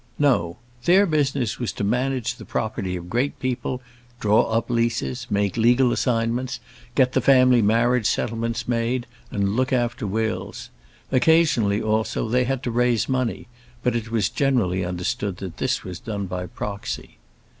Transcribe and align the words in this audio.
No; 0.17 0.57
their 0.85 1.05
business 1.05 1.59
was 1.59 1.71
to 1.73 1.83
manage 1.83 2.33
the 2.37 2.43
property 2.43 2.95
of 2.95 3.07
great 3.07 3.37
people, 3.39 3.83
draw 4.19 4.49
up 4.51 4.67
leases, 4.67 5.27
make 5.29 5.57
legal 5.57 5.91
assignments, 5.91 6.59
get 6.95 7.13
the 7.13 7.21
family 7.21 7.61
marriage 7.61 8.07
settlements 8.07 8.67
made, 8.67 9.05
and 9.29 9.55
look 9.55 9.71
after 9.71 10.07
wills. 10.07 10.71
Occasionally, 11.11 11.83
also, 11.83 12.27
they 12.27 12.45
had 12.45 12.63
to 12.63 12.71
raise 12.71 13.07
money; 13.07 13.45
but 13.83 13.95
it 13.95 14.09
was 14.09 14.29
generally 14.29 14.83
understood 14.83 15.37
that 15.37 15.57
this 15.57 15.83
was 15.83 15.99
done 15.99 16.25
by 16.25 16.47
proxy. 16.47 17.19